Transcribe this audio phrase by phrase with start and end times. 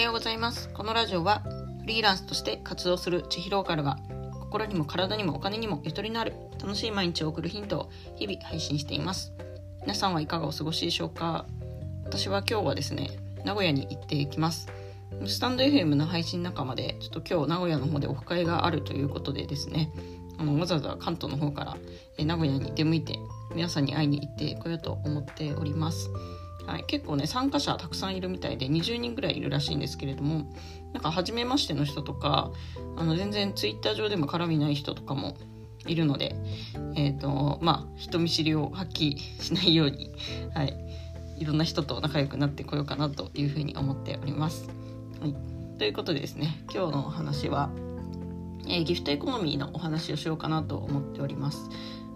[0.00, 0.70] はようございます。
[0.70, 1.42] このラジオは
[1.82, 3.98] フリーランスとして活動する千尋ローカルが
[4.40, 9.34] 心にも体にもお金にもゆとりのある楽しい毎日を送るヒントを日々配信しています。
[9.82, 11.44] 皆さんはいかがお過ごしでしょうか？
[12.06, 13.10] 私は今日はですね、
[13.44, 14.68] 名古屋に行ってきます。
[15.26, 19.92] スタンド FM の配信仲間でちょっと今日名古屋の方でオフ会があるということでですね、
[20.38, 21.76] あのわざわざ関東の方から
[22.16, 23.18] え名古屋に出向いて
[23.54, 26.08] 皆さんに会いに行ってこようと思っております。
[26.70, 30.52] はい、結構ね参加者たくさんいるみたいで20人ぐらいいるらしいんですけれども
[30.92, 32.52] なんか初めましての人とか
[32.96, 35.36] あの全然ツイッター上でも絡みない人とかも
[35.86, 36.36] いるので、
[36.94, 40.12] えーとまあ、人見知りを発揮しないように、
[40.54, 40.76] はい、
[41.38, 44.68] いろんな人と仲良くなってこようかなというふうに思っております。
[45.20, 45.34] はい、
[45.78, 47.70] ということでですね今日のお話は、
[48.68, 51.68] えー、ギフトエコノミーのお話をしようかなと思っております。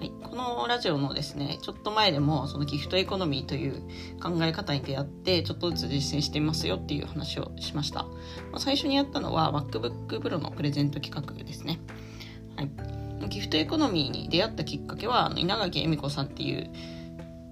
[0.00, 3.82] はい、このラジオのですねちょっと前でもそのギフトエコノミーという
[4.18, 8.08] 考え方に出会ってちょっとずつ実践してみますよっていう話をしました、ま
[8.54, 11.80] あ、最初にやったのは MacBook Pro のプレゼント企画ですね、
[12.56, 16.70] はい、ギフトエコノミーに出会ったきっかけは稲垣恵美子さんっていう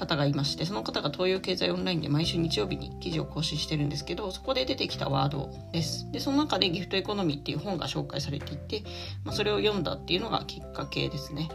[0.00, 6.10] 方がいましてその方が東洋経済オンラインで毎週日曜日に記事を更新してるんですけどそこで出てきたワードです。
[6.10, 8.82] でその中でギフトエコノミーっていう本が紹介されていて、
[9.24, 11.50] まあ、それを読んだっていうのがきっかけですね。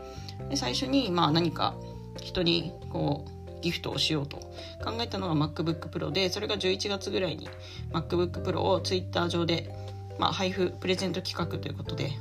[0.49, 1.75] で最初にまあ何か
[2.21, 4.37] 人にこうギフトをしようと
[4.83, 7.49] 考えたのが MacBook Pro でそれが11月ぐらいに
[7.91, 9.71] MacBook Pro を Twitter 上で、
[10.19, 12.11] まあ、配布プレゼント企画ということで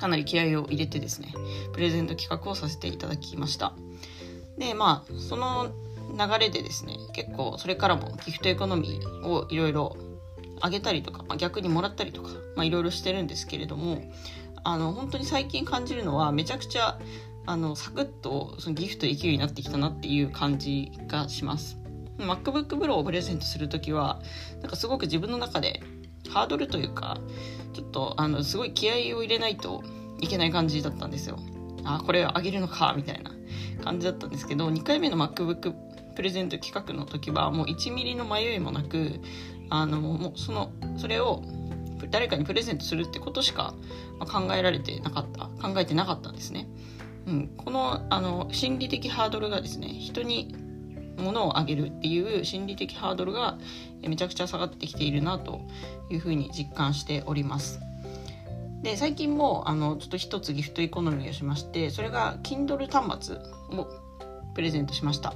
[0.00, 1.32] かなり気合を入れてですね
[1.72, 3.72] プレゼント企画をさせていただきました。
[4.58, 5.68] でまあその
[6.12, 9.96] 流れでですね結構それからもギフトエコノミーをいろいろ
[10.60, 12.30] あげたりとか、まあ、逆にもらったりとか
[12.64, 14.02] いろいろしてるんですけれども
[14.64, 16.98] あの本当に最近感じるのはめちゃくちゃ
[17.46, 21.78] あのサクッとそのギフトできるようになってきたなっていう感じがします。
[22.18, 24.20] MacBook Pro をプレゼントする時は
[24.60, 25.82] なんかすごく自分の中で
[26.30, 27.20] ハードルというか
[27.74, 29.84] ちょっとあのすごい気合を入れないと
[30.20, 31.38] いけない感じだったんですよ。
[31.84, 33.30] あこれあげるのかみたいな。
[33.86, 35.72] 感じだったんですけど2回目の MacBook
[36.16, 39.20] プレゼント企画の時はもう1ミリの迷いもなく
[39.70, 41.42] あのもうそのそれを
[42.10, 43.74] 誰かにプレゼントするってことしか
[44.20, 46.68] 考えられてなかった考えてなかったんですね。
[47.26, 50.54] うん、このあの心理的ハードルがですね人に
[51.16, 53.58] 物をあげるっていう心理的ハードルが
[54.02, 55.60] めちゃくちゃ下がってきているなと
[56.10, 57.80] いうふうに実感しております。
[58.86, 63.36] で最近もあのちょっと一つギフトエコノミーをしましてそれが Kindle 端末
[63.76, 63.88] を
[64.54, 65.34] プレゼントしました。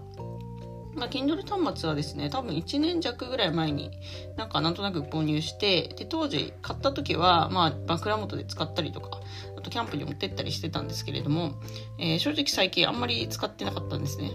[0.95, 3.91] まあ、Kindle 端末はですね多分1年弱ぐらい前に
[4.37, 9.21] なんかなんとなく購入してで当時買った時は、まあ、枕元で使ったりとか
[9.59, 11.55] あとキャンプに持ってったりしてたんですけれども、
[11.99, 14.31] えー、正直最近あんまり使ってなかったんですね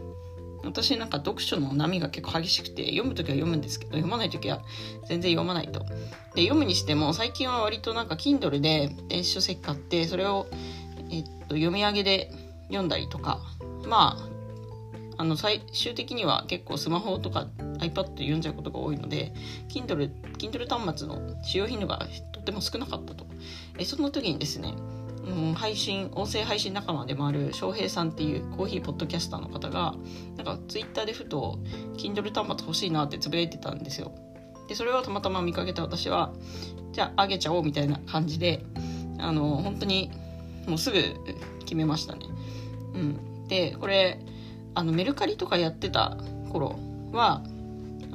[0.66, 4.62] 私なんか読書の波が結構激しくて読む時は読むんですけど読まない時は
[5.08, 5.86] 全然読まないと。
[6.36, 10.48] で読むにしても最近は割となんか Kindle で電子書籍買ってそれを、
[11.12, 12.32] えっと、読み上げで
[12.68, 13.40] 読んだりとか
[13.88, 14.36] まあ
[15.18, 17.48] あの最終的には結構スマホとか
[17.80, 19.34] iPad で読んじゃうことが多いので
[19.70, 23.26] Kindle, Kindle 端末の使用頻度がとても少なかったと。
[23.78, 24.74] えその時にですね、
[25.26, 29.96] うん、配信音声配信仲間でもある翔平さんっていうコーヒーポッドキャスターの方が
[30.38, 31.60] なんか Twitter でふと
[31.98, 34.14] Kindle 端末欲しいなってつぶやいてたんですよ。
[34.68, 36.34] でそれをたまたま見かけた私は
[36.92, 38.64] じゃああげちゃおうみたいな感じで
[39.20, 40.12] あの本当に
[40.68, 41.02] もうすぐ
[41.60, 42.26] 決めましたね。
[42.94, 43.48] うん。
[43.48, 44.20] でこれ
[44.74, 46.18] あのメルカリとかやってた
[46.52, 46.78] 頃
[47.12, 47.44] は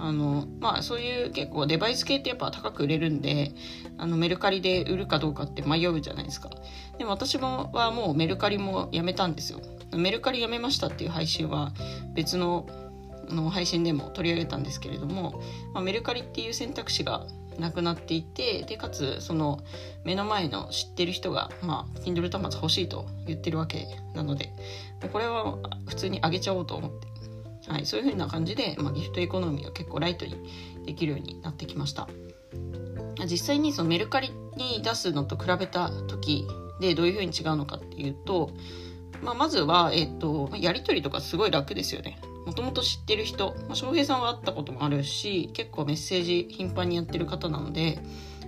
[0.00, 3.52] あのまあそういう結構デバイス系ってやっぱ高く売れるんで
[3.98, 6.50] あのメルカリで売るかどうかって迷うじゃないですか。
[6.98, 9.60] でも私もはもうメルカリもやめたんですよ。
[9.96, 11.72] メルカリやめましたっていう配信は
[12.14, 12.66] 別の
[13.28, 15.40] の配信でも取り上げたんですけれども、
[15.72, 17.26] まあ、メルカリっていう選択肢が
[17.58, 19.60] なくなっていてでかつその
[20.04, 24.50] 目の前の知ってる人が、まあ、Kindle 端末欲しいと言ってるわけなので
[25.12, 27.09] これは普通にあげちゃおうと思って、
[27.70, 30.34] はい、そういう風な感じで、まあ、ギフトエコノミーを結構ライトに
[30.84, 32.08] できるようになってきました。
[33.26, 36.48] 実際にそのメルカリに出すのと比べた時
[36.80, 38.50] でどういう風に違うのかっていうと、
[39.22, 42.18] まあ、まずは、えっ、とやり取りとかすごい楽ですよね。
[42.46, 48.00] もともと知ってる人、まあ、翔平さんは会ったこともあるし結構メッセージ頻繁にやってる方なので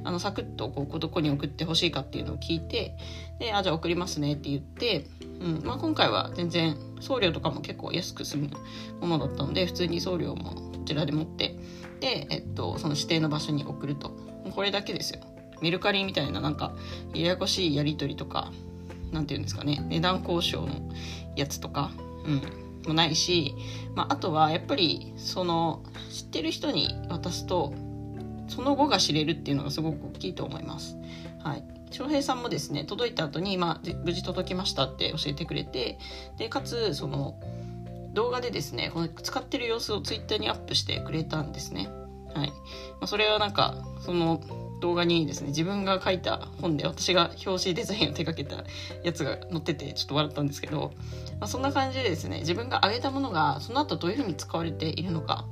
[0.02, 2.96] あのサクッとこうどこに送ってほしいかっていうのを聞いて
[3.38, 5.06] であじゃあ送りますねって言って、
[5.40, 5.62] うん。
[5.64, 8.50] まあ、今回は全然送料とかも結構安く済む
[9.00, 11.56] ものだったので普通に送料もこちらで持って
[12.00, 14.10] で、えっと、その指定の場所に送ると。
[14.54, 15.20] これだけですよ。
[15.60, 16.74] メルカリみたいななんか
[17.14, 18.50] ややこしいやり取りとか
[19.12, 19.85] 何て言うんですかね。
[19.88, 20.81] 値段交渉の
[21.37, 21.93] やつとか、
[22.25, 23.55] うん、もないし、
[23.94, 27.73] まあ、あとはやっぱりその知ってる人に渡すと
[28.49, 30.97] その後が知れるっていうのがすごく大きいと思います。
[31.43, 31.64] はい。
[31.91, 35.99] 翔平さんもですね届いた後に、まあ、無事届きましたって教えてくれて
[36.38, 37.38] でかつその
[38.15, 41.88] 動画でですねこの使ってる様子をツイッターにアップしてくれたんですね。
[42.35, 42.49] はい。
[42.49, 42.55] ま
[43.03, 44.41] あ、それはなんかその
[44.82, 48.64] 動画にですね自分が書いた本で私が表紙デザインを手掛けた
[49.05, 50.93] やつが載っててちょっと笑ったんですけど、
[51.38, 55.46] まあ、そんな感じでですね自分が上げたものがその後どういうふうに使われているのか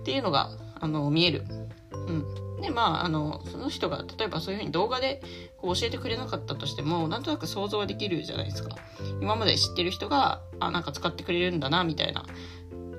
[0.00, 0.50] っていうのが
[0.80, 1.44] あの見える。
[1.92, 5.22] うん、でまああのその人が例えばそういうふうに動画で
[5.58, 8.70] こう教えてくれなかったとしてもなんとなく想像はできるじゃないですか。
[9.20, 12.24] 今まで知ってる人があなんか使ってくれるんだなみたいな。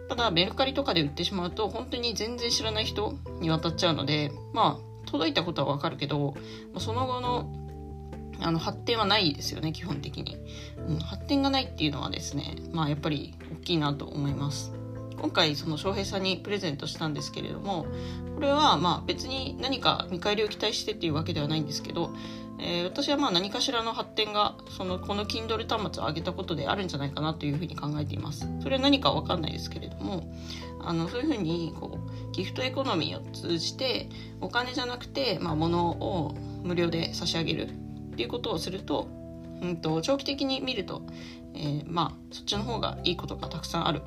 [0.09, 6.35] ただメルカリとかで売ってしまうと本当に全然知らない人に渡っちゃうのでまあ届いたことはわかるけど
[6.77, 7.49] その後の
[8.43, 10.37] あの発展はないですよね基本的に、
[10.87, 14.73] うん、発展がないっていうのはですねまあやっぱり大きいなと思います。
[15.19, 17.85] 今回その翔平さんにプレゼントしたんですけれども
[18.33, 22.11] これはまあ別に何か見返りを期待してっていうわけではないんですけど、
[22.63, 28.47] えー、私はまあ何かしらの発展がそのこの Kindle 端末を上げたことであるんじゃないかなというふうに考えています。
[28.61, 30.31] それは何かわかんないですけれども
[30.79, 34.09] あのそういうふうにこうギフトエコノミーを通じて
[34.39, 39.07] お金じゃなくて、まあ、物を無料で差し上げるっていうことをすると,、
[39.61, 41.01] うんと、長期的に見ると、
[41.55, 44.03] えー、まあそっちの方がいいことがたくさんある。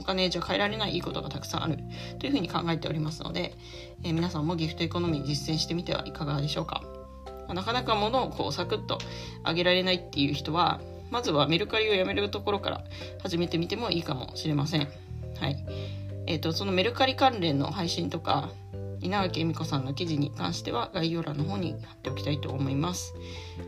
[0.00, 1.78] お金じゃ変えられないいいことがたくさんある。
[2.18, 3.54] というふうに考えておりますので、
[4.04, 6.82] えー、皆さんもギフトエコノミー実践してみてはいかがでしょうか。
[7.54, 8.98] なかなか物をこうサクッと
[9.44, 10.80] 上げられないっていう人は
[11.10, 12.84] まずはメルカリをやめるところから
[13.22, 14.88] 始めてみてもいいかもしれません。
[15.40, 15.64] はい。
[16.26, 18.50] えっ、ー、と、そのメルカリ関連の配信とか、
[19.00, 23.14] 稲垣恵美子さんの記事に関しては概要欄の方に貼っておきたいと思います。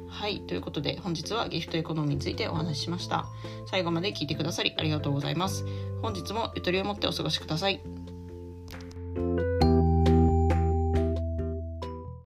[0.08, 0.40] はい。
[0.40, 3.26] ということで本日はギフトエコノミーについてお話ししました。
[3.70, 5.64] 最後まで聞いてくださりありがとうございます。
[6.02, 7.80] 本日もゆとりを持ってお過ごしください。